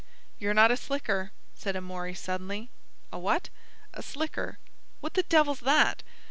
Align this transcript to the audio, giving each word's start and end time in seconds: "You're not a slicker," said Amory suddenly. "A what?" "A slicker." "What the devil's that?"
"You're 0.39 0.55
not 0.55 0.71
a 0.71 0.77
slicker," 0.77 1.31
said 1.53 1.75
Amory 1.75 2.15
suddenly. 2.15 2.71
"A 3.13 3.19
what?" 3.19 3.49
"A 3.93 4.01
slicker." 4.01 4.57
"What 4.99 5.13
the 5.13 5.21
devil's 5.21 5.59
that?" 5.59 6.01